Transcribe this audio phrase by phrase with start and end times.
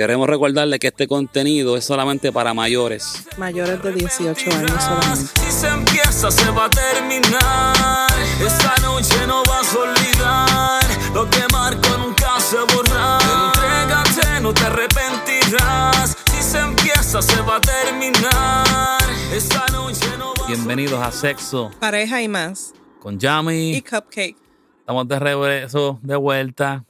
[0.00, 3.26] Queremos recordarle que este contenido es solamente para mayores.
[3.36, 5.26] Mayores de 18 años solamente.
[5.38, 8.10] Si se empieza, se va a terminar.
[8.42, 10.82] Esta noche no vas a olvidar
[11.12, 13.18] lo que marco nunca se borra.
[13.44, 16.16] Entrégate, no te arrepentirás.
[16.32, 19.02] Si se empieza, se va a terminar.
[19.34, 22.72] Esta noche no vas Bienvenidos a Sexo Pareja y más.
[23.00, 23.82] con Y Yami.
[23.82, 24.38] Cupcake.
[24.78, 26.86] Estamos de regreso, de vuelta.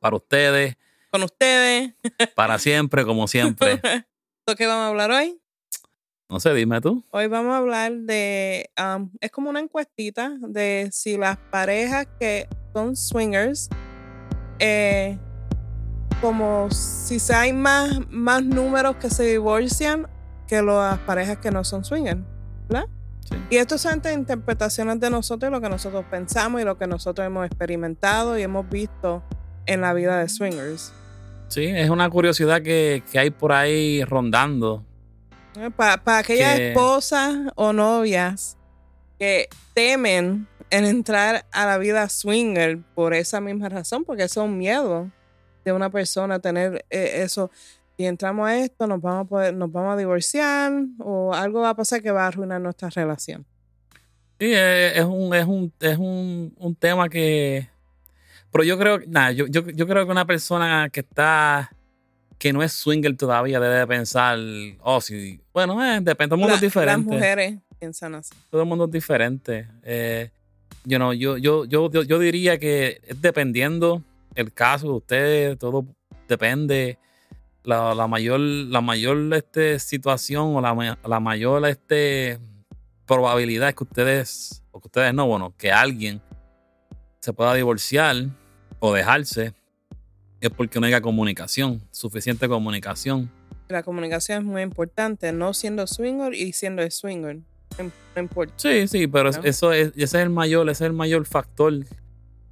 [0.00, 0.78] Para ustedes,
[1.10, 1.94] Con ustedes.
[2.34, 3.80] para siempre, como siempre.
[4.46, 5.40] ¿De qué vamos a hablar hoy?
[6.28, 7.04] No sé, dime tú.
[7.10, 8.70] Hoy vamos a hablar de.
[8.78, 13.68] um, es como una encuestita de si las parejas que son swingers,
[14.60, 15.18] eh,
[16.20, 20.08] como si se hay más, más números que se divorcian
[20.46, 22.20] que las parejas que no son swingers,
[22.68, 22.86] ¿verdad?
[23.28, 23.34] Sí.
[23.50, 26.86] Y esto son entre interpretaciones de nosotros y lo que nosotros pensamos y lo que
[26.86, 29.24] nosotros hemos experimentado y hemos visto
[29.66, 30.92] en la vida de swingers.
[31.50, 34.84] Sí, es una curiosidad que, que hay por ahí rondando.
[35.76, 38.56] Para, para aquellas Que- esposas o novias
[39.18, 44.48] que temen en entrar a la vida swinger por esa misma razón, porque eso es
[44.48, 45.10] un miedo
[45.64, 47.50] de una persona tener eh, eso.
[47.98, 51.70] Si entramos a esto, nos vamos a poder, nos vamos a divorciar o algo va
[51.70, 53.44] a pasar que va a arruinar nuestra relación.
[54.38, 57.68] Sí, es, es un, es un, es un, un tema que.
[58.52, 61.70] Pero yo creo, nada, yo, yo, yo creo que una persona que está.
[62.38, 64.38] que no es swinger todavía debe pensar,
[64.80, 65.40] oh, sí.
[65.52, 66.96] Bueno, eh, depende, todo el mundo La- es diferente.
[67.10, 68.34] Las mujeres piensan así.
[68.50, 69.68] Todo el mundo es diferente.
[69.82, 70.30] Eh,
[70.84, 74.02] you know, yo, yo, yo, yo, yo diría que dependiendo
[74.34, 75.84] el caso de ustedes, todo
[76.28, 76.98] depende.
[77.62, 82.38] La, la mayor, la mayor este, situación o la, la mayor este,
[83.06, 86.22] probabilidad es que ustedes, o que ustedes no, bueno, que alguien
[87.20, 88.16] se pueda divorciar
[88.80, 89.54] o dejarse
[90.40, 93.30] es porque no haya comunicación, suficiente comunicación.
[93.68, 97.38] La comunicación es muy importante, no siendo swinger y siendo swinger.
[98.16, 98.54] No importa.
[98.56, 99.42] Sí, sí, pero ¿no?
[99.44, 101.72] eso es, ese es el mayor, ese es el mayor factor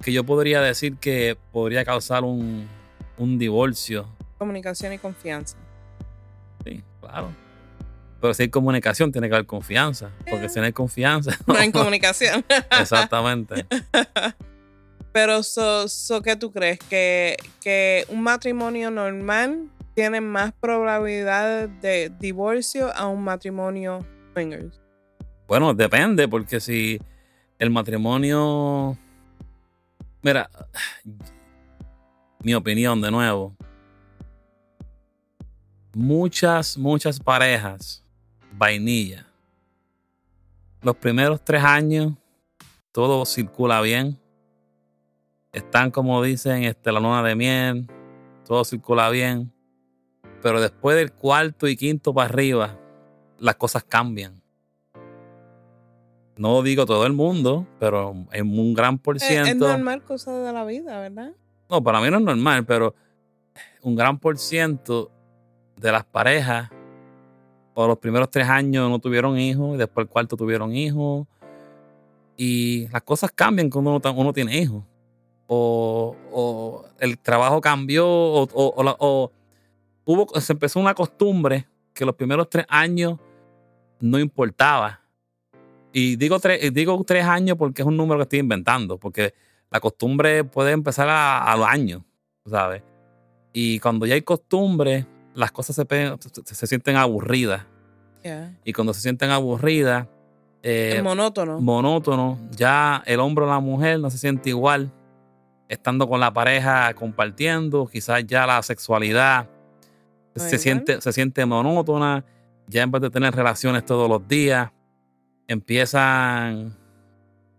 [0.01, 2.67] que yo podría decir que podría causar un,
[3.17, 4.07] un divorcio.
[4.37, 5.57] Comunicación y confianza.
[6.63, 7.33] Sí, claro.
[8.21, 10.11] Pero si hay comunicación, tiene que haber confianza.
[10.29, 11.37] Porque si no hay confianza.
[11.47, 12.45] No hay comunicación.
[12.79, 13.65] Exactamente.
[15.11, 16.79] Pero, so, so, ¿qué tú crees?
[16.79, 24.79] ¿Que, ¿Que un matrimonio normal tiene más probabilidades de divorcio a un matrimonio swingers?
[25.47, 26.99] Bueno, depende, porque si
[27.57, 28.97] el matrimonio.
[30.21, 30.49] Mira,
[32.41, 33.55] mi opinión de nuevo.
[35.93, 38.03] Muchas, muchas parejas,
[38.53, 39.25] vainilla.
[40.81, 42.13] Los primeros tres años,
[42.91, 44.17] todo circula bien.
[45.51, 47.87] Están, como dicen, este, la luna de miel,
[48.45, 49.51] todo circula bien.
[50.41, 52.77] Pero después del cuarto y quinto para arriba,
[53.39, 54.41] las cosas cambian.
[56.37, 59.67] No digo todo el mundo, pero en un gran por Es, es ciento.
[59.67, 61.33] normal cosa de la vida, ¿verdad?
[61.69, 62.95] No, para mí no es normal, pero
[63.81, 65.11] un gran por ciento
[65.75, 66.69] de las parejas,
[67.73, 71.27] o los primeros tres años no tuvieron hijos, y después el cuarto tuvieron hijos.
[72.37, 74.83] Y las cosas cambian cuando uno tiene hijos.
[75.51, 79.31] O, o el trabajo cambió, o, o- o la- o
[80.05, 83.17] hubo, se empezó una costumbre que los primeros tres años
[83.99, 85.01] no importaba.
[85.91, 89.33] Y digo tres, digo tres años porque es un número que estoy inventando, porque
[89.71, 92.03] la costumbre puede empezar a, a los años,
[92.45, 92.83] ¿sabes?
[93.51, 95.85] Y cuando ya hay costumbre, las cosas se,
[96.45, 97.65] se, se sienten aburridas.
[98.23, 98.55] Yeah.
[98.63, 100.05] Y cuando se sienten aburridas,
[100.61, 101.59] eh, es monótono.
[101.59, 104.91] monótono, ya el hombre o la mujer no se siente igual
[105.69, 109.47] estando con la pareja compartiendo, quizás ya la sexualidad
[110.35, 112.25] se siente, se siente monótona,
[112.67, 114.71] ya en vez de tener relaciones todos los días,
[115.47, 116.75] empiezan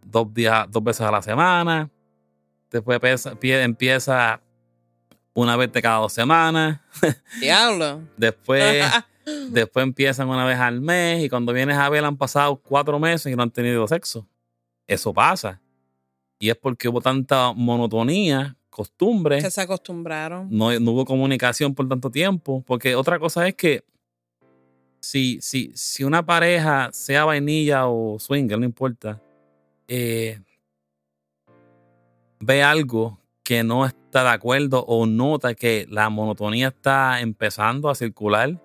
[0.04, 1.91] dos días, dos veces a la semana,
[2.70, 4.41] después empieza, pie- empieza
[5.34, 6.81] una vez de cada dos semanas,
[7.40, 8.02] Diablo.
[8.17, 8.84] después,
[9.50, 13.32] después empiezan una vez al mes y cuando vienes a ver han pasado cuatro meses
[13.32, 14.26] y no han tenido sexo.
[14.87, 15.61] Eso pasa.
[16.40, 20.48] Y es porque hubo tanta monotonía, costumbre, que se acostumbraron.
[20.50, 22.64] no, no hubo comunicación por tanto tiempo.
[22.66, 23.84] Porque otra cosa es que
[25.00, 29.20] si, si, si una pareja, sea vainilla o swinger, no importa,
[29.87, 30.40] eh,
[32.38, 37.94] ve algo que no está de acuerdo o nota que la monotonía está empezando a
[37.94, 38.58] circular,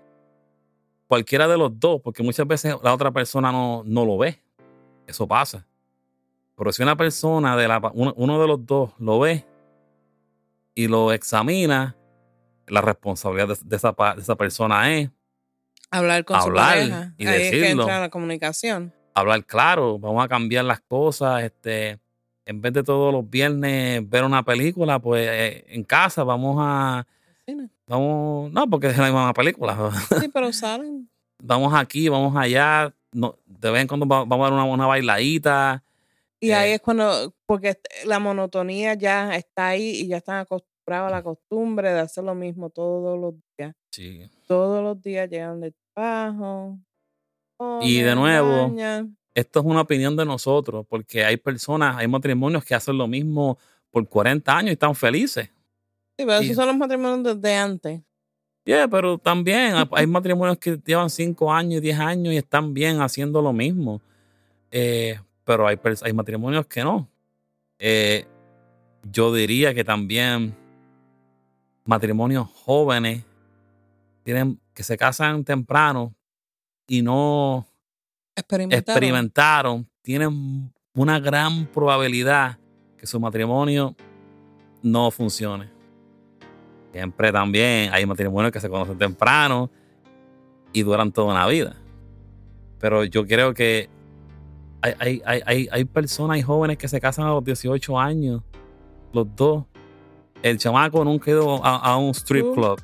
[1.07, 4.41] cualquiera de los dos, porque muchas veces la otra persona no, no lo ve.
[5.07, 5.67] Eso pasa.
[6.57, 9.45] Pero si una persona de la uno, uno de los dos lo ve
[10.73, 11.95] y lo examina
[12.67, 15.09] la responsabilidad de, de esa, de esa persona es
[15.91, 17.13] Hablar con Hablar su pareja.
[17.17, 17.83] y Ahí es que decirlo.
[17.83, 18.93] entra la comunicación.
[19.13, 21.99] hablar claro, vamos a cambiar las cosas, este,
[22.45, 27.05] en vez de todos los viernes ver una película, pues eh, en casa vamos a,
[27.45, 27.69] Cine.
[27.87, 29.77] vamos, no, porque es la misma película,
[30.19, 31.07] Sí, pero salen.
[31.41, 34.87] vamos aquí, vamos allá, no, de vez en cuando va- vamos a dar una, una
[34.87, 35.83] bailadita,
[36.41, 36.73] Y ahí Eh.
[36.75, 41.91] es cuando, porque la monotonía ya está ahí y ya están acostumbrados a la costumbre
[41.91, 43.73] de hacer lo mismo todos los días.
[43.91, 44.29] sí.
[44.47, 46.77] Todos los días llegan del trabajo.
[47.81, 48.75] Y de nuevo,
[49.33, 53.57] esto es una opinión de nosotros, porque hay personas, hay matrimonios que hacen lo mismo
[53.89, 55.45] por 40 años y están felices.
[56.17, 58.01] Sí, pero y- esos son los matrimonios desde antes.
[58.65, 62.99] Yeah, pero también hay- hay matrimonios que llevan 5 años, 10 años y están bien
[63.01, 64.01] haciendo lo mismo.
[64.71, 67.07] Eh, pero hay, hay matrimonios que no.
[67.79, 68.25] Eh,
[69.11, 70.55] yo diría que también
[71.85, 73.23] matrimonios jóvenes
[74.23, 76.13] tienen que se casan temprano
[76.87, 77.67] y no
[78.35, 78.79] Experimentaron.
[78.79, 82.57] experimentaron, tienen una gran probabilidad
[82.97, 83.95] que su matrimonio
[84.81, 85.69] no funcione.
[86.91, 89.69] Siempre también hay matrimonios que se conocen temprano
[90.73, 91.75] y duran toda una vida.
[92.79, 93.89] Pero yo creo que
[94.85, 98.41] hay, hay, hay, hay, hay personas y jóvenes que se casan a los 18 años,
[99.13, 99.65] los dos.
[100.43, 102.79] El chamaco nunca ha ido a, a un strip club.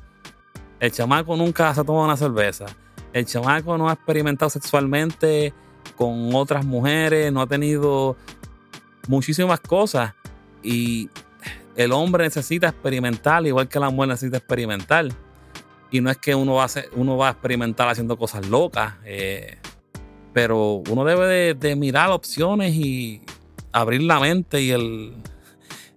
[0.80, 2.66] El chamaco nunca se ha tomado una cerveza.
[3.12, 5.52] El chamaco no ha experimentado sexualmente
[5.96, 8.16] con otras mujeres, no ha tenido
[9.08, 10.14] muchísimas cosas.
[10.62, 11.08] Y
[11.76, 15.06] el hombre necesita experimentar, igual que la mujer necesita experimentar.
[15.90, 18.94] Y no es que uno va a, hacer- uno va a experimentar haciendo cosas locas,
[19.04, 19.58] eh,
[20.32, 23.22] pero uno debe de, de mirar opciones y
[23.72, 25.14] abrir la mente y el,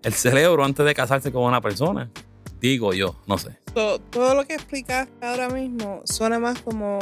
[0.03, 2.09] el cerebro antes de casarse con una persona.
[2.59, 3.57] Digo yo, no sé.
[3.73, 6.99] So, todo lo que explicaste ahora mismo suena más como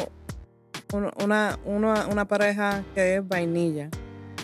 [0.92, 3.90] un- una, una, una pareja que es vainilla.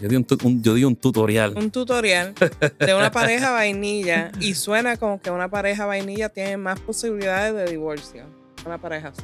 [0.02, 0.26] Yo di un,
[0.64, 1.56] yo di un tutorial.
[1.58, 2.34] Un tutorial
[2.80, 7.66] de una pareja vainilla y suena como que una pareja vainilla tiene más posibilidades de
[7.70, 8.24] divorcio.
[8.66, 9.22] Una pareja así.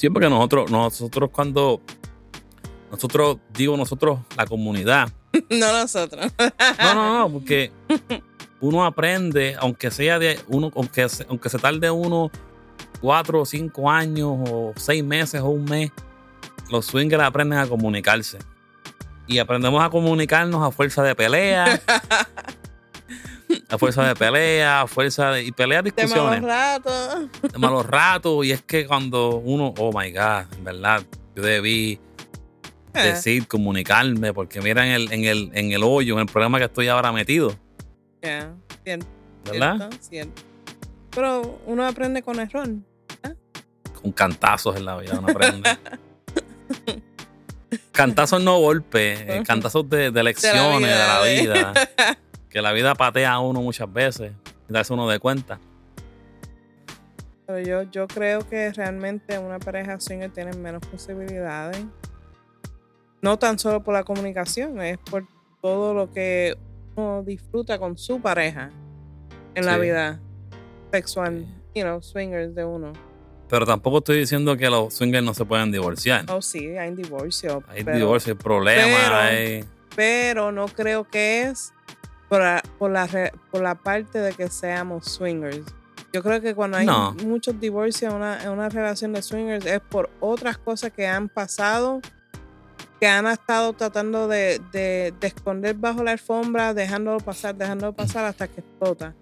[0.00, 1.82] Sí, porque nosotros, nosotros cuando,
[2.90, 5.12] nosotros, digo nosotros, la comunidad,
[5.50, 6.32] no nosotros.
[6.82, 7.70] No, no, no, porque
[8.62, 12.30] uno aprende, aunque sea de uno, aunque aunque se tarde uno
[13.02, 15.92] cuatro o cinco años o seis meses o un mes,
[16.70, 18.38] los swingers aprenden a comunicarse.
[19.26, 21.78] Y aprendemos a comunicarnos a fuerza de pelea,
[23.70, 25.44] a fuerza de pelea, a fuerza de.
[25.44, 27.28] y peleas, De malos discusiones, ratos.
[27.52, 28.44] de malos ratos.
[28.46, 31.02] Y es que cuando uno, oh my God, en verdad,
[31.36, 31.98] yo debí
[32.94, 36.58] Eh, decir, comunicarme, porque mira en el, en el, en el hoyo, en el programa
[36.58, 37.56] que estoy ahora metido,
[38.22, 38.52] Yeah,
[38.84, 39.06] cierto,
[39.44, 39.76] ¿verdad?
[39.78, 40.42] cierto, cierto.
[41.10, 42.68] Pero uno aprende con error.
[44.02, 45.70] Con cantazos en la vida uno aprende.
[47.92, 51.72] cantazos no golpes, eh, cantazos de, de lecciones de la de- vida.
[52.50, 54.32] Que la vida patea a uno muchas veces,
[54.68, 55.58] darse uno de cuenta.
[57.46, 61.84] Pero yo, yo creo que realmente una pareja swinger tiene menos posibilidades.
[63.22, 65.26] No tan solo por la comunicación, es por
[65.60, 66.56] todo lo que
[66.96, 68.70] uno disfruta con su pareja
[69.54, 70.20] en la vida
[70.92, 71.44] sexual,
[71.74, 72.92] you know, swingers de uno.
[73.48, 76.24] Pero tampoco estoy diciendo que los swingers no se pueden divorciar.
[76.28, 77.62] Oh, sí, hay divorcio.
[77.68, 79.64] Hay pero, divorcio, hay problemas, pero- hay-
[79.96, 81.72] pero no creo que es
[82.30, 85.60] por la, por, la, re- por la parte de que seamos swingers.
[86.12, 87.12] Yo creo que cuando hay No.
[87.24, 91.28] muchos divorcios en una, en una relación de swingers es por otras cosas que han
[91.28, 92.00] pasado,
[92.98, 98.24] que han estado tratando de, de- de esconder bajo la alfombra, dejándolo pasar, dejándolo pasar
[98.24, 99.14] hasta que explota.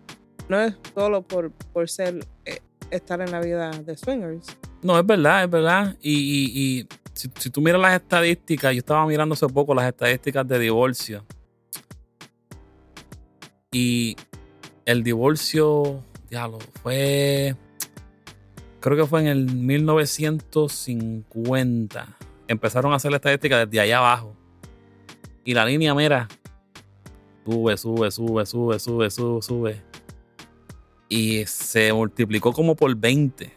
[0.49, 2.61] No es solo por, por ser eh,
[2.91, 4.47] estar en la vida de swingers.
[4.83, 5.97] No, es verdad, es verdad.
[6.01, 9.87] Y, y- y si, si tú miras las estadísticas, yo estaba mirando hace poco las
[9.89, 11.25] estadísticas de divorcio.
[13.71, 14.17] Y
[14.87, 17.55] el divorcio, diablo, fue.
[18.81, 22.17] Creo que fue en el 1950.
[22.47, 24.35] Empezaron a hacer la estadística desde allá abajo.
[25.45, 26.29] Y la línea, mira,
[27.45, 29.83] sube, sube, sube, sube, sube, sube, sube.
[31.11, 33.53] Y se multiplicó como por 20.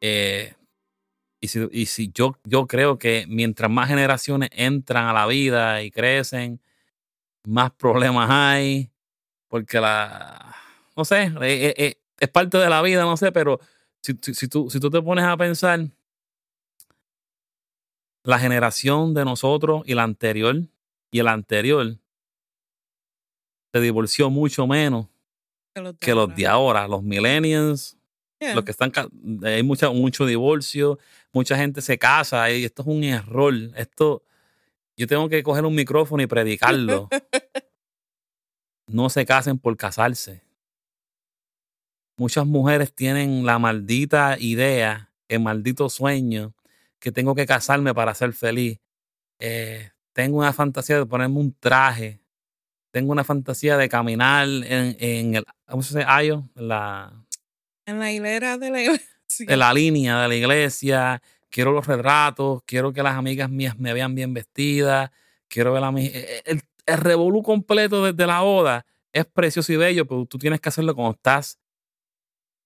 [0.00, 0.54] Eh,
[1.38, 5.82] y si, y si yo, yo creo que mientras más generaciones entran a la vida
[5.82, 6.62] y crecen,
[7.44, 8.90] más problemas hay.
[9.48, 10.54] Porque la.
[10.96, 13.60] No sé, eh, eh, eh, es parte de la vida, no sé, pero
[14.02, 15.88] si, si, si tú, si tú te pones a pensar,
[18.22, 20.56] la generación de nosotros y la anterior
[21.10, 21.96] y el anterior
[23.72, 25.06] se divorció mucho menos
[26.00, 27.96] que los de ahora, los millennials,
[28.42, 28.54] Yeah.
[28.54, 28.90] los que están,
[29.44, 30.98] hay mucha, mucho divorcio,
[31.30, 33.52] mucha gente se casa y esto es un error.
[33.76, 34.22] Esto,
[35.00, 37.08] yo tengo que coger un micrófono y predicarlo.
[38.86, 40.42] no se casen por casarse.
[42.18, 46.54] Muchas mujeres tienen la maldita idea, el maldito sueño,
[46.98, 48.78] que tengo que casarme para ser feliz.
[49.38, 52.20] Eh, tengo una fantasía de ponerme un traje.
[52.90, 56.06] Tengo una fantasía de caminar en, en el, ¿cómo se dice?
[56.10, 57.24] Ayo, en la,
[57.86, 59.46] En la hilera de la iglesia.
[59.48, 63.92] en la línea de la iglesia, quiero los retratos, quiero que las amigas mías me
[63.92, 65.10] vean bien vestidas,
[65.48, 66.06] quiero ver a mi...
[66.06, 70.60] eh, El, el revolú completo desde la boda es precioso y bello, pero tú tienes
[70.60, 71.58] que hacerlo cuando estás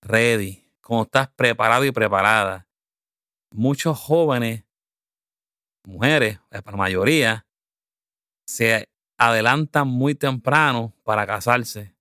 [0.02, 2.68] ready, cuando estás preparado y preparada.
[3.50, 4.64] Muchos jóvenes,
[5.84, 7.46] mujeres, eh, la mayoría,
[8.46, 11.94] se adelantan muy temprano para casarse.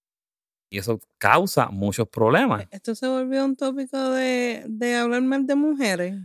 [0.69, 2.65] Y eso causa muchos problemas.
[2.71, 6.15] Esto se volvió un tópico de, de hablar mal de mujeres.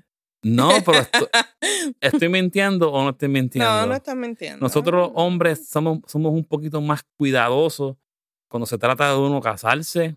[0.42, 1.28] No, pero esto-
[2.00, 3.70] ¿Estoy mintiendo o no estoy mintiendo?
[3.70, 4.60] No, no estás mintiendo.
[4.60, 7.96] Nosotros los hombres somos, somos un poquito más cuidadosos
[8.48, 10.16] cuando se trata de uno casarse.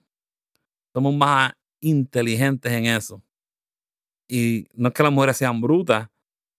[0.94, 3.24] Somos más inteligentes en eso.
[4.30, 6.08] Y no es que las mujeres sean brutas,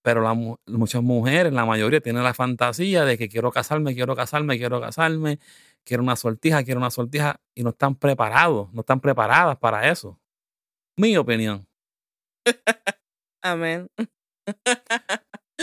[0.02, 4.58] pero la muchas mujeres, la mayoría, tienen la fantasía de que quiero casarme, quiero casarme,
[4.58, 5.38] quiero casarme,
[5.84, 10.18] quiero una sortija, quiero una sortija, y no están preparados, no están preparadas para eso.
[10.96, 11.66] Mi opinión.
[13.42, 13.88] Amén.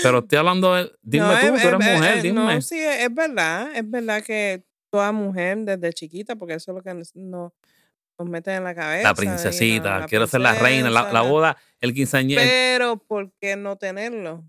[0.01, 0.91] Pero estoy hablando de.
[1.01, 2.55] Dime No, tú, es- tú eres es- mujer, es- dime.
[2.55, 3.75] No, sí, es verdad.
[3.75, 8.55] Es verdad que toda mujer desde chiquita, porque eso es lo que nos, nos meten
[8.55, 9.09] en la cabeza.
[9.09, 12.41] La princesita, la quiero ser la reina, la la- boda, el quinceañero.
[12.41, 14.45] Pero, ¿por qué no tenerlo?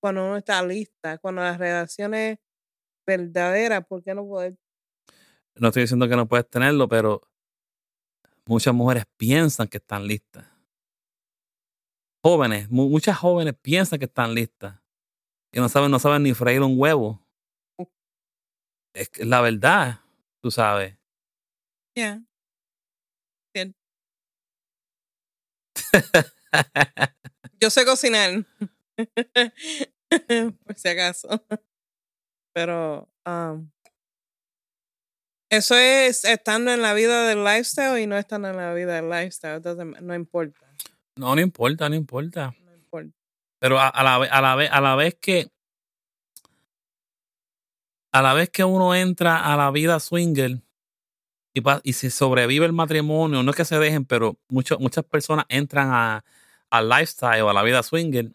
[0.00, 2.38] Cuando uno está lista, cuando las relaciones
[3.06, 4.56] verdaderas, ¿por qué no poder?
[5.54, 7.22] No estoy diciendo que no puedes tenerlo, pero
[8.46, 10.46] muchas mujeres piensan que están listas.
[12.24, 14.80] Jóvenes, mu- muchas jóvenes piensan que están listas.
[15.52, 17.20] Y no saben, no saben ni freír un huevo.
[18.94, 20.00] Es que la verdad,
[20.40, 20.96] tú sabes.
[21.96, 22.22] Ya.
[23.54, 23.74] Cierto.
[27.60, 28.44] Yo sé cocinar.
[30.66, 31.28] Por si acaso.
[32.54, 33.70] Pero um,
[35.50, 39.08] eso es estando en la vida del lifestyle y no estando en la vida del
[39.10, 39.56] lifestyle.
[39.56, 40.71] Entonces, no importa.
[41.16, 42.54] No, no importa, no importa.
[42.64, 43.14] No importa.
[43.58, 45.50] Pero a, a la, a, la vez, a la vez que
[48.12, 50.60] a la vez que uno entra a la vida swinger
[51.54, 55.46] y, y se sobrevive el matrimonio, no es que se dejen, pero mucho- muchas personas
[55.48, 56.24] entran a,
[56.70, 58.32] al lifestyle o a la vida swinger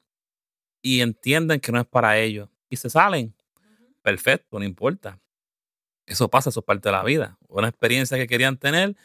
[0.81, 3.35] y entienden que no es para ellos y se salen.
[4.03, 5.19] Perfecto, no importa.
[6.05, 7.37] Eso pasa, eso es parte de la vida.
[7.49, 8.95] Una experiencia que querían tener,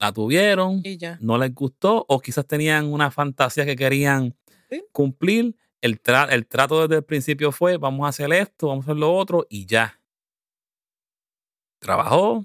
[0.00, 1.18] la tuvieron, Y ya.
[1.20, 4.34] no les gustó o quizás tenían una fantasía que querían
[4.70, 4.82] Sí.
[4.92, 5.54] cumplir.
[5.82, 8.96] El, tra- el trato desde el principio fue, vamos a hacer esto, vamos a hacer
[8.98, 10.00] lo otro y ya.
[11.80, 12.44] Trabajó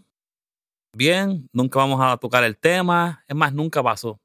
[0.93, 4.19] bien, nunca vamos a tocar el tema, es más, nunca pasó.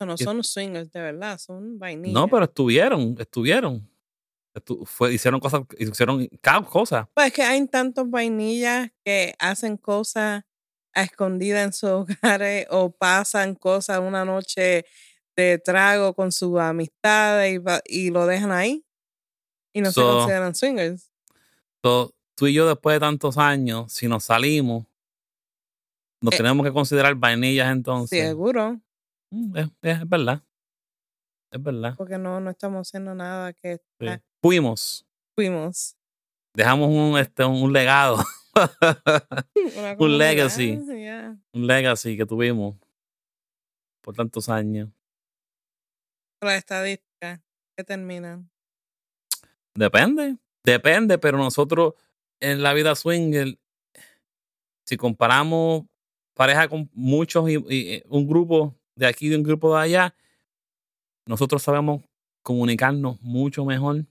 [0.00, 2.14] No son swingers de verdad, son vainillas.
[2.14, 3.88] No, pero estuvieron, estuvieron.
[4.56, 6.26] Estu- fue, hicieron cosas, hicieron
[6.68, 7.06] cosas.
[7.14, 10.42] Pues es que hay tantos vainillas que hacen cosas
[10.94, 14.84] a escondida en sus hogares o pasan cosas una noche
[15.36, 18.84] de trago con sus amistades y, y lo dejan ahí.
[19.72, 21.10] Y no se consideran swingers.
[21.82, 24.84] So, tú y yo después de tantos años, si nos salimos,
[26.20, 28.20] nos Eh, tenemos que considerar vainillas entonces.
[28.20, 28.80] Seguro,
[29.32, 30.42] Mm, Es, es- verdad.
[31.52, 31.94] Es verdad.
[31.96, 34.06] porque no, no estamos haciendo nada que Sí.
[34.42, 35.06] Fuimos.
[35.36, 35.96] fuimos.
[36.54, 38.16] Dejamos un, este, un legado.
[39.98, 40.72] Un legacy.
[41.52, 42.76] un legacy que tuvimos
[44.02, 44.88] por tantos años.
[46.42, 47.40] Las estadísticas
[47.76, 48.50] que terminan.
[49.74, 50.36] Depende.
[50.64, 51.94] Depende, pero nosotros
[52.40, 53.58] en la vida swinger,
[54.86, 55.84] si comparamos
[56.34, 60.14] pareja con muchos y, y, eh, un grupo de aquí y un grupo de allá,
[61.26, 62.02] nosotros sabemos
[62.42, 64.06] comunicarnos mucho mejor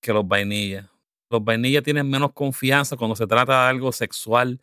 [0.00, 0.91] que los vainillas.
[1.32, 4.60] Los vainillas tienen menos confianza cuando se trata de algo sexual,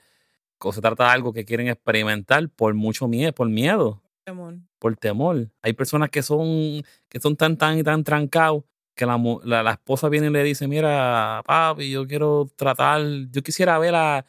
[0.60, 4.56] cuando se trata de algo que quieren experimentar por mucho miedo, por miedo, Amor.
[4.78, 5.50] por temor.
[5.64, 8.64] Hay personas que son, que son tan, tan y tan trancados
[8.96, 9.18] que la,
[9.64, 14.26] la esposa viene y le dice, mira, papi, yo quiero tratar, yo quisiera ver a,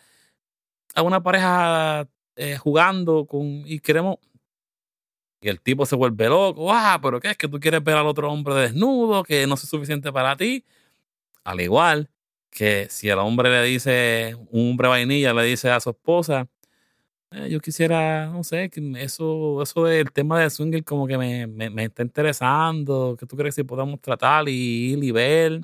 [0.94, 4.16] a una pareja eh, jugando con, y queremos...
[5.42, 8.06] Y el tipo se vuelve loco, ah, pero ¿qué es que tú quieres ver al
[8.06, 10.64] otro hombre desnudo, que no es suficiente para ti?
[11.44, 12.10] Al igual,
[12.50, 16.48] que si el hombre le dice, un hombre vainilla le dice a su esposa,
[17.32, 21.46] eh, yo quisiera, no sé, que eso, eso del tema de swinger como que me,
[21.46, 25.60] me, me está interesando, que tú crees que si podemos tratar y ir y ver.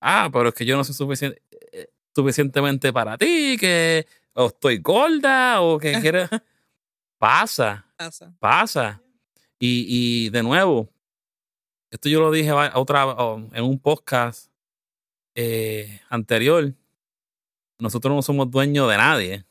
[0.00, 4.78] Ah, pero es que yo no soy suficiente, eh, suficientemente para ti, que o estoy
[4.78, 6.28] gorda o que quieres...
[7.18, 8.34] pasa, Pasa.
[8.38, 9.02] pasa.
[9.58, 9.86] Y,
[10.26, 10.90] y de nuevo,
[11.90, 14.50] esto yo lo dije otra o, en un podcast
[15.34, 16.74] eh, anterior.
[17.78, 19.44] Nosotros no somos dueños de nadie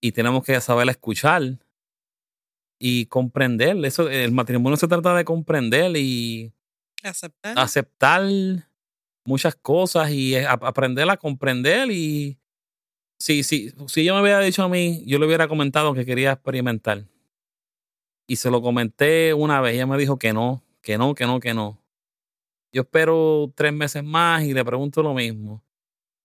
[0.00, 1.42] y tenemos que saber escuchar
[2.78, 3.76] y comprender.
[3.84, 6.52] Eso, el matrimonio se trata de comprender y
[7.02, 7.58] Aceptar.
[7.58, 8.22] aceptar
[9.24, 12.38] muchas cosas y eh, ap- aprender a comprender y
[13.18, 16.32] si, si, si ella me hubiera dicho a mí, yo le hubiera comentado que quería
[16.32, 17.04] experimentar.
[18.28, 21.40] Y se lo comenté una vez, ella me dijo que no, que no, que no,
[21.40, 21.78] que no.
[22.76, 25.64] Yo espero tres meses más y le pregunto lo mismo.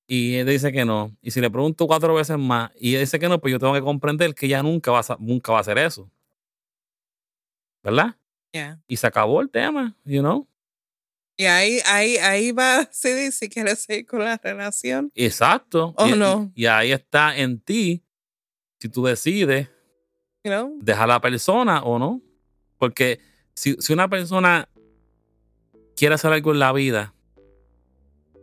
[0.06, 1.16] Y ella dice que no.
[1.22, 3.74] Y si le pregunto cuatro veces más y ella dice que no, pues yo tengo
[3.74, 6.12] que comprender que ella nunca va a, nunca va a hacer eso.
[7.82, 8.18] ¿Verdad?
[8.52, 8.82] Yeah.
[8.86, 10.46] Y se acabó el tema, you know?
[11.38, 15.10] Y ahí, ahí, ahí va decidir si quieres seguir con la relación.
[15.16, 15.94] Exacto.
[15.96, 16.52] ¿O y, no?
[16.54, 18.04] y ahí está en ti
[18.78, 19.70] si tú decides
[20.44, 20.78] You know?
[20.82, 22.22] dejar a la persona o no.
[22.78, 23.22] Porque
[23.54, 24.68] si, si una persona
[26.02, 27.14] quiere hacer algo en la vida,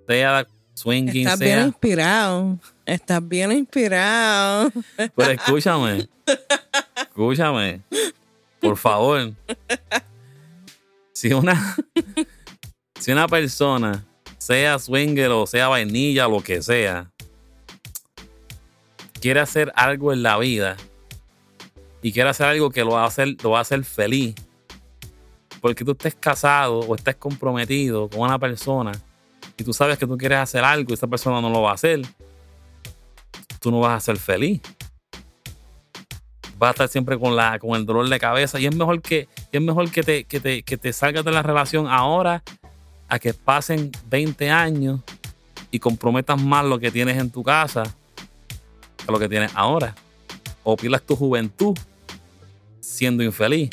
[0.07, 2.59] sea swinging, Estás bien inspirado.
[2.87, 4.71] Estás bien inspirado.
[5.17, 6.09] Pero escúchame.
[6.95, 7.81] escúchame.
[8.61, 9.33] Por favor.
[11.13, 11.77] Si una,
[13.01, 14.05] si una persona,
[14.39, 17.11] sea swinger o sea vainilla, lo que sea,
[19.21, 20.77] quiere hacer algo en la vida
[22.03, 24.37] y quiere hacer algo que lo va a hacer, lo va a hacer feliz,
[25.61, 28.93] porque tú estés casado o estés comprometido con una persona
[29.57, 31.75] y tú sabes que tú quieres hacer algo y esa persona no lo va a
[31.75, 32.03] hacer,
[33.61, 34.61] tú no vas a ser feliz
[36.59, 39.29] vas a estar siempre con, la, con el dolor de cabeza y es mejor que,
[39.53, 42.43] es mejor que, te, que, te, que te salgas de la relación ahora
[43.09, 45.01] a que pasen 20 años
[45.71, 47.85] y comprometas más lo que tienes en tu casa
[48.97, 49.95] que lo que tienes ahora.
[50.65, 51.79] O pierdas tu juventud
[52.81, 53.71] siendo infeliz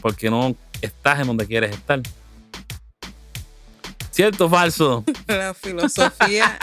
[0.00, 2.00] porque no estás en donde quieres estar.
[4.10, 5.04] ¿Cierto o falso?
[5.26, 6.58] La filosofía.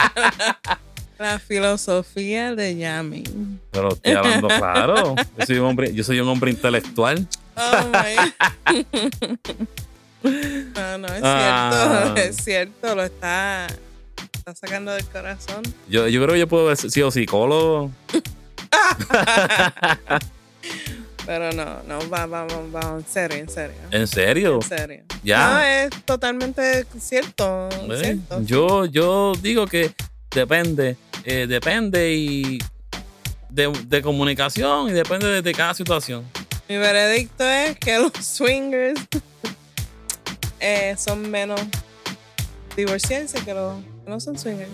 [1.18, 3.24] la filosofía de Yami.
[3.72, 5.16] Pero estoy hablando claro.
[5.38, 7.26] Yo soy un hombre, yo soy un hombre intelectual.
[7.56, 8.76] Oh my.
[10.20, 12.12] No, no, es Ah.
[12.14, 12.20] cierto.
[12.20, 12.94] Es cierto.
[12.96, 13.66] Lo está,
[14.34, 15.62] está sacando del corazón.
[15.88, 17.90] Yo, yo creo que yo puedo haber sido psicólogo.
[21.28, 23.76] Pero no, no, va, va, va, va, en serio, en serio.
[23.90, 24.54] ¿En serio?
[24.54, 25.04] En serio.
[25.22, 25.50] Ya.
[25.50, 27.68] No, es totalmente cierto.
[27.70, 27.98] ¿Eh?
[28.02, 28.40] cierto.
[28.44, 29.92] Yo, yo digo que
[30.30, 32.58] depende, eh, depende y
[33.50, 36.24] de, de comunicación y depende de, de cada situación.
[36.66, 38.98] Mi veredicto es que los swingers
[40.60, 41.60] eh, son menos
[42.74, 44.70] divorciarse que los que no son swingers.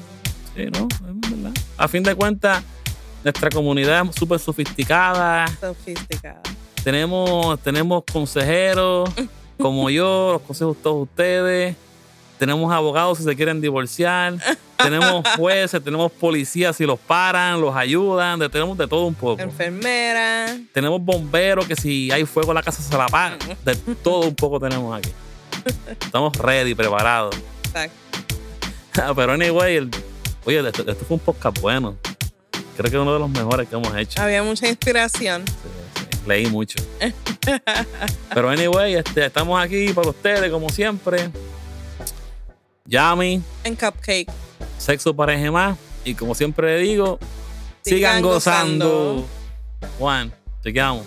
[0.55, 0.87] Sí, ¿no?
[0.87, 1.53] Es verdad.
[1.79, 2.62] A fin de cuentas,
[3.25, 5.47] nuestra comunidad es súper sofisticada.
[5.61, 6.41] Sofisticada.
[6.85, 9.11] Tenemos, tenemos consejeros
[9.59, 11.75] como yo, los consejos todos ustedes.
[12.39, 14.35] Tenemos abogados si se quieren divorciar.
[14.77, 18.39] tenemos jueces, tenemos policías si los paran, los ayudan.
[18.51, 19.41] tenemos de todo un poco.
[19.41, 20.59] Enfermera.
[20.73, 23.39] Tenemos bomberos que si hay fuego en la casa se la apagan.
[23.65, 25.11] De todo un poco tenemos aquí.
[26.01, 27.35] Estamos ready, preparados.
[27.65, 29.15] Exacto.
[29.17, 29.91] Pero anyway, el-
[30.45, 31.97] oye, esto, esto fue un podcast bueno.
[32.77, 34.21] Creo que es uno de los mejores que hemos hecho.
[34.21, 35.45] Había mucha inspiración.
[35.47, 35.53] Sí,
[36.11, 36.83] sí, Leí mucho.
[38.35, 41.31] Pero anyway, este, estamos aquí para ustedes, como siempre.
[42.87, 44.31] Yami, En Cupcake.
[44.79, 45.79] sexo pareja más.
[46.05, 47.19] Y como siempre digo,
[47.83, 48.87] sigan, Sigan gozando.
[48.89, 49.27] gozando.
[49.99, 50.33] Juan,
[50.63, 51.05] chequeamos.